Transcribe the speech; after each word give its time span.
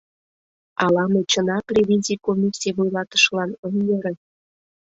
Ала 0.83 1.03
мый 1.11 1.23
чынак 1.31 1.65
ревизий 1.75 2.19
комиссий 2.25 2.73
вуйлатышылан 2.75 3.51
ом 3.65 3.73
йӧрӧ!.. 3.87 4.13